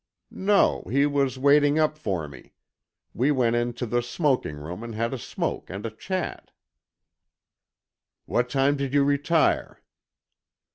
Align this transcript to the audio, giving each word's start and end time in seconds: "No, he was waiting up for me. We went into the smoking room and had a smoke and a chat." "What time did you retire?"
"No, 0.31 0.81
he 0.89 1.05
was 1.05 1.37
waiting 1.37 1.77
up 1.77 1.95
for 1.95 2.27
me. 2.27 2.53
We 3.13 3.29
went 3.29 3.55
into 3.55 3.85
the 3.85 4.01
smoking 4.01 4.55
room 4.55 4.81
and 4.81 4.95
had 4.95 5.13
a 5.13 5.19
smoke 5.19 5.69
and 5.69 5.85
a 5.85 5.91
chat." 5.91 6.49
"What 8.25 8.49
time 8.49 8.77
did 8.77 8.95
you 8.95 9.03
retire?" 9.03 9.83